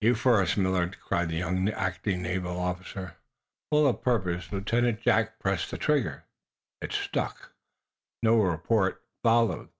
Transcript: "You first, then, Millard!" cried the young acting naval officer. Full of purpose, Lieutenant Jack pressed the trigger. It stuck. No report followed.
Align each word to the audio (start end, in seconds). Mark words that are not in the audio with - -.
"You 0.00 0.14
first, 0.14 0.54
then, 0.54 0.62
Millard!" 0.62 1.00
cried 1.00 1.28
the 1.28 1.38
young 1.38 1.68
acting 1.70 2.22
naval 2.22 2.56
officer. 2.56 3.16
Full 3.72 3.88
of 3.88 4.00
purpose, 4.00 4.52
Lieutenant 4.52 5.00
Jack 5.00 5.40
pressed 5.40 5.72
the 5.72 5.76
trigger. 5.76 6.22
It 6.80 6.92
stuck. 6.92 7.50
No 8.22 8.36
report 8.38 9.02
followed. 9.24 9.70